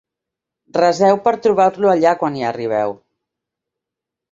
[0.77, 2.99] Reseu per trobar-lo allà quan hi arribeu.